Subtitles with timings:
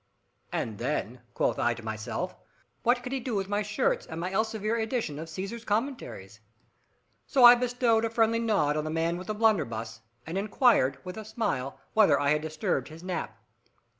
[0.51, 2.35] "And then," quoth I to myself,
[2.81, 6.39] "what could he do with my shirts and my Elzevir edition of Caesar's Commentaries?"
[7.27, 11.17] So I bestowed a friendly nod on the man with the blunderbuss, and inquired, with
[11.17, 13.37] a smile, whether I had disturbed his nap.